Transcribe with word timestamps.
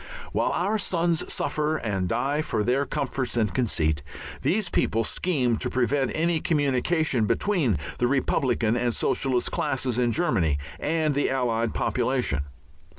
While 0.31 0.51
our 0.53 0.79
sons 0.79 1.31
suffer 1.31 1.77
and 1.77 2.09
die 2.09 2.41
for 2.41 2.63
their 2.63 2.87
comforts 2.87 3.37
and 3.37 3.53
conceit, 3.53 4.01
these 4.41 4.67
people 4.67 5.03
scheme 5.03 5.57
to 5.57 5.69
prevent 5.69 6.09
any 6.15 6.39
communication 6.39 7.25
between 7.27 7.77
the 7.99 8.07
Republican 8.07 8.75
and 8.75 8.95
Socialist 8.95 9.51
classes 9.51 9.99
in 9.99 10.11
Germany 10.11 10.57
and 10.79 11.13
the 11.13 11.29
Allied 11.29 11.75
population. 11.75 12.45